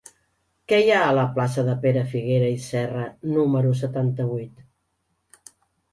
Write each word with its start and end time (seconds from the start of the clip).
Què 0.71 0.77
hi 0.83 0.87
ha 0.93 1.01
a 1.07 1.11
la 1.17 1.25
plaça 1.35 1.65
de 1.67 1.75
Pere 1.83 2.03
Figuera 2.15 2.49
i 2.55 2.57
Serra 2.69 3.05
número 3.35 3.75
setanta-vuit? 3.83 5.49